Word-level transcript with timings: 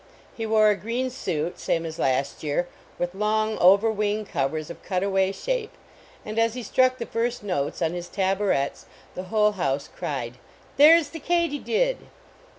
He 0.35 0.47
wore 0.47 0.71
a 0.71 0.75
green 0.75 1.11
suit, 1.11 1.59
same 1.59 1.85
as 1.85 1.99
last 1.99 2.41
year, 2.41 2.67
with 2.97 3.13
long 3.13 3.59
over 3.59 3.91
wing 3.91 4.25
covers, 4.25 4.71
of 4.71 4.81
cut 4.81 5.03
away 5.03 5.31
shape, 5.31 5.73
and 6.25 6.39
as 6.39 6.55
he 6.55 6.63
struck 6.63 6.97
the 6.97 7.05
first 7.05 7.43
notes 7.43 7.83
on 7.83 7.93
his 7.93 8.07
taborets, 8.09 8.87
the 9.13 9.25
whole 9.25 9.51
house 9.51 9.87
cried," 9.95 10.39
There 10.77 10.95
s 10.95 11.09
the 11.09 11.19
katydid!" 11.19 11.97